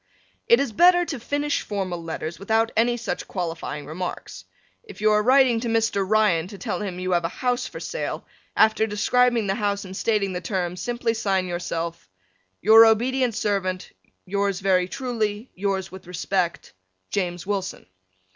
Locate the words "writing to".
5.21-5.67